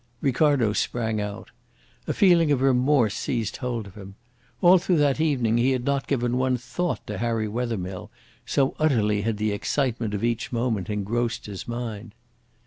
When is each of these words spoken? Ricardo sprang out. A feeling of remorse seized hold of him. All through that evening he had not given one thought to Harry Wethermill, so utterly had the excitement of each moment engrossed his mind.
Ricardo 0.19 0.73
sprang 0.73 1.21
out. 1.21 1.51
A 2.07 2.13
feeling 2.15 2.51
of 2.51 2.59
remorse 2.61 3.13
seized 3.13 3.57
hold 3.57 3.85
of 3.85 3.93
him. 3.93 4.15
All 4.59 4.79
through 4.79 4.97
that 4.97 5.21
evening 5.21 5.59
he 5.59 5.73
had 5.73 5.85
not 5.85 6.07
given 6.07 6.37
one 6.39 6.57
thought 6.57 7.05
to 7.05 7.19
Harry 7.19 7.47
Wethermill, 7.47 8.09
so 8.43 8.73
utterly 8.79 9.21
had 9.21 9.37
the 9.37 9.51
excitement 9.51 10.15
of 10.15 10.23
each 10.23 10.51
moment 10.51 10.89
engrossed 10.89 11.45
his 11.45 11.67
mind. 11.67 12.15